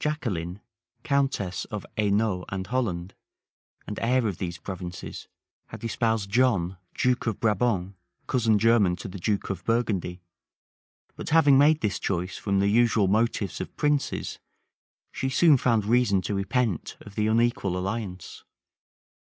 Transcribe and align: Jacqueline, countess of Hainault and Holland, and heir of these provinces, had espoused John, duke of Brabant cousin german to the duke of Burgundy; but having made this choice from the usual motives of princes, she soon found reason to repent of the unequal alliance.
Jacqueline, 0.00 0.60
countess 1.04 1.64
of 1.66 1.86
Hainault 1.96 2.46
and 2.48 2.66
Holland, 2.66 3.14
and 3.86 3.96
heir 4.00 4.26
of 4.26 4.38
these 4.38 4.58
provinces, 4.58 5.28
had 5.66 5.84
espoused 5.84 6.28
John, 6.30 6.78
duke 6.96 7.28
of 7.28 7.38
Brabant 7.38 7.94
cousin 8.26 8.58
german 8.58 8.96
to 8.96 9.06
the 9.06 9.20
duke 9.20 9.50
of 9.50 9.62
Burgundy; 9.62 10.20
but 11.14 11.28
having 11.30 11.56
made 11.58 11.80
this 11.80 12.00
choice 12.00 12.36
from 12.36 12.58
the 12.58 12.66
usual 12.66 13.06
motives 13.06 13.60
of 13.60 13.76
princes, 13.76 14.40
she 15.12 15.28
soon 15.28 15.56
found 15.56 15.84
reason 15.84 16.22
to 16.22 16.34
repent 16.34 16.96
of 17.02 17.14
the 17.14 17.28
unequal 17.28 17.78
alliance. 17.78 18.42